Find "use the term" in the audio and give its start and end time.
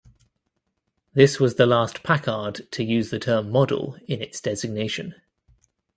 2.83-3.51